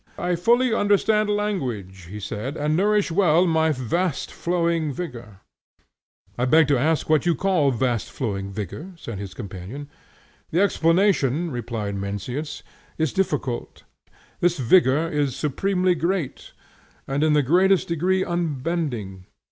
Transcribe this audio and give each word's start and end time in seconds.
"I 0.17 0.35
fully 0.35 0.73
understand 0.73 1.29
language," 1.29 2.05
he 2.05 2.19
said, 2.19 2.57
"and 2.57 2.75
nourish 2.75 3.11
well 3.11 3.45
my 3.45 3.71
vast 3.71 4.31
flowing 4.33 4.91
vigor." 4.91 5.41
"I 6.39 6.45
beg 6.45 6.67
to 6.69 6.77
ask 6.79 7.07
what 7.07 7.27
you 7.27 7.35
call 7.35 7.69
vast 7.69 8.09
flowing 8.09 8.51
vigor?" 8.51 8.93
said 8.97 9.19
his 9.19 9.35
companion. 9.35 9.89
"The 10.49 10.59
explanation," 10.59 11.51
replied 11.51 11.93
Mencius, 11.93 12.63
"is 12.97 13.13
difficult. 13.13 13.83
This 14.39 14.57
vigor 14.57 15.07
is 15.07 15.35
supremely 15.35 15.93
great, 15.93 16.53
and 17.07 17.23
in 17.23 17.33
the 17.33 17.43
highest 17.45 17.87
degree 17.87 18.23
unbending. 18.25 19.27